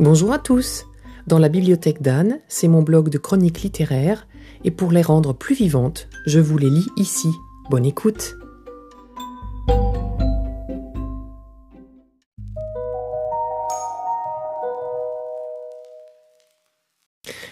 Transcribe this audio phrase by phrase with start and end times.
[0.00, 0.86] Bonjour à tous.
[1.26, 4.28] Dans la bibliothèque d'Anne, c'est mon blog de chroniques littéraires,
[4.62, 7.28] et pour les rendre plus vivantes, je vous les lis ici.
[7.68, 8.36] Bonne écoute.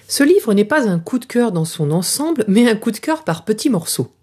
[0.07, 2.99] Ce livre n'est pas un coup de cœur dans son ensemble, mais un coup de
[2.99, 4.16] cœur par petits morceaux.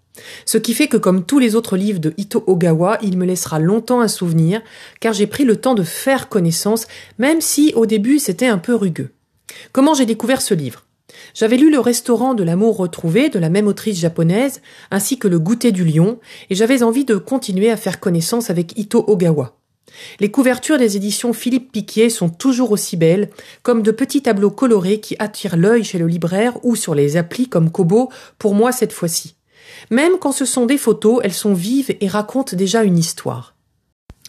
[0.44, 3.58] Ce qui fait que comme tous les autres livres de Ito Ogawa, il me laissera
[3.58, 4.62] longtemps un souvenir,
[5.00, 6.86] car j'ai pris le temps de faire connaissance,
[7.18, 9.10] même si au début c'était un peu rugueux.
[9.72, 10.84] Comment j'ai découvert ce livre?
[11.34, 15.38] J'avais lu Le restaurant de l'amour retrouvé de la même autrice japonaise, ainsi que Le
[15.38, 16.18] goûter du lion,
[16.50, 19.56] et j'avais envie de continuer à faire connaissance avec Ito Ogawa.
[20.18, 23.30] Les couvertures des éditions Philippe Piquier sont toujours aussi belles,
[23.62, 27.48] comme de petits tableaux colorés qui attirent l'œil chez le libraire ou sur les applis
[27.48, 29.36] comme Kobo, pour moi cette fois-ci.
[29.90, 33.54] Même quand ce sont des photos, elles sont vives et racontent déjà une histoire.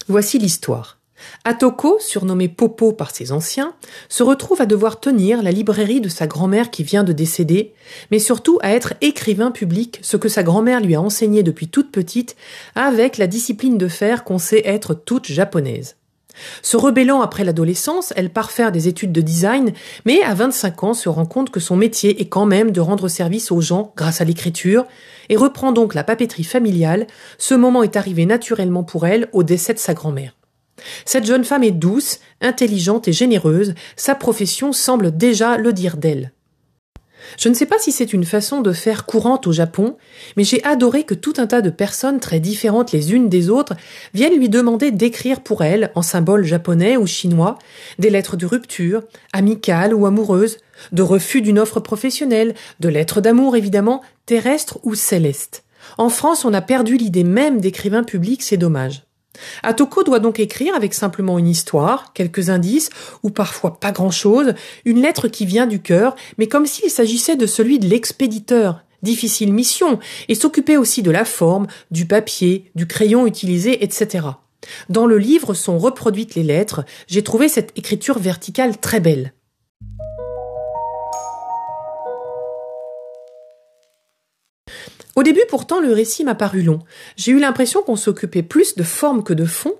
[0.08, 1.00] Voici l'histoire.
[1.44, 3.74] Atoko, surnommé Popo par ses anciens,
[4.10, 7.74] se retrouve à devoir tenir la librairie de sa grand-mère qui vient de décéder,
[8.12, 11.92] mais surtout à être écrivain public, ce que sa grand-mère lui a enseigné depuis toute
[11.92, 12.36] petite,
[12.76, 15.96] avec la discipline de faire qu'on sait être toute japonaise.
[16.62, 19.74] Se rebellant après l'adolescence, elle part faire des études de design,
[20.06, 23.08] mais à 25 ans se rend compte que son métier est quand même de rendre
[23.08, 24.86] service aux gens grâce à l'écriture,
[25.30, 27.08] et reprend donc la papeterie familiale.
[27.38, 30.36] Ce moment est arrivé naturellement pour elle au décès de sa grand-mère.
[31.06, 36.32] Cette jeune femme est douce, intelligente et généreuse, sa profession semble déjà le dire d'elle.
[37.38, 39.98] Je ne sais pas si c'est une façon de faire courante au Japon,
[40.38, 43.74] mais j'ai adoré que tout un tas de personnes très différentes les unes des autres
[44.14, 47.58] viennent lui demander d'écrire pour elle, en symbole japonais ou chinois,
[48.00, 49.04] des lettres de rupture,
[49.34, 50.58] amicales ou amoureuses,
[50.92, 55.64] de refus d'une offre professionnelle, de lettres d'amour évidemment, terrestres ou célestes.
[55.98, 59.05] En France, on a perdu l'idée même d'écrivain public, c'est dommage.
[59.64, 62.90] Atoko doit donc écrire avec simplement une histoire, quelques indices,
[63.24, 64.54] ou parfois pas grand-chose,
[64.86, 68.82] une lettre qui vient du cœur, mais comme s'il s'agissait de celui de l'expéditeur.
[69.04, 74.26] Difficile mission, et s'occuper aussi de la forme, du papier, du crayon utilisé, etc.
[74.90, 79.34] Dans le livre sont reproduites les lettres, j'ai trouvé cette écriture verticale très belle.
[85.16, 86.80] Au début pourtant le récit m'a paru long.
[87.16, 89.74] J'ai eu l'impression qu'on s'occupait plus de forme que de fond,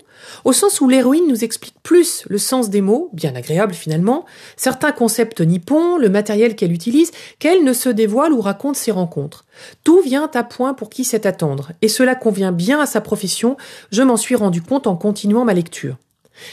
[0.44, 4.24] au sens où l'héroïne nous explique plus le sens des mots, bien agréable finalement,
[4.56, 9.44] certains concepts nippons, le matériel qu'elle utilise, qu'elle ne se dévoile ou raconte ses rencontres.
[9.84, 13.58] Tout vient à point pour qui sait attendre, et cela convient bien à sa profession,
[13.92, 15.96] je m'en suis rendu compte en continuant ma lecture.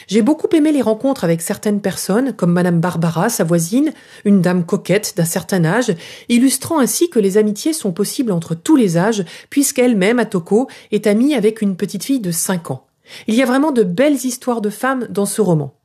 [0.08, 3.94] J'ai beaucoup aimé les rencontres avec certaines personnes, comme Madame Barbara, sa voisine,
[4.26, 5.94] une dame coquette d'un certain âge,
[6.30, 11.36] illustrant ainsi que les amitiés sont possibles entre tous les âges, puisqu'elle-même, Atoko, est amie
[11.36, 12.86] avec une petite fille de cinq ans.
[13.28, 15.76] Il y a vraiment de belles histoires de femmes dans ce roman.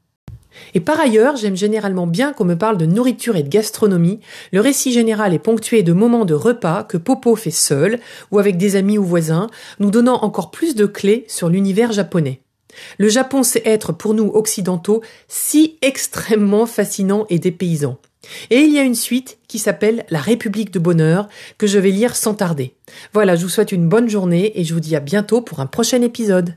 [0.74, 4.20] Et par ailleurs, j'aime généralement bien qu'on me parle de nourriture et de gastronomie.
[4.52, 8.56] Le récit général est ponctué de moments de repas que Popo fait seul ou avec
[8.56, 9.48] des amis ou voisins,
[9.78, 12.40] nous donnant encore plus de clés sur l'univers japonais.
[12.98, 17.98] Le Japon sait être pour nous occidentaux si extrêmement fascinant et dépaysant.
[18.50, 21.90] Et il y a une suite qui s'appelle La République de Bonheur que je vais
[21.90, 22.74] lire sans tarder.
[23.12, 25.66] Voilà, je vous souhaite une bonne journée et je vous dis à bientôt pour un
[25.66, 26.54] prochain épisode.